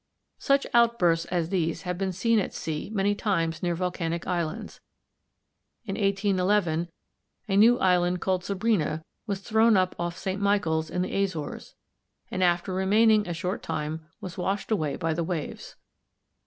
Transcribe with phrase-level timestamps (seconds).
[0.39, 4.81] Such outbursts as these have been seen at sea many times near volcanic islands.
[5.85, 6.87] In 1811
[7.47, 10.41] a new island called Sabrina was thrown up off St.
[10.41, 11.75] Michael's in the Azores,
[12.31, 15.75] and after remaining a short time was washed away by the waves.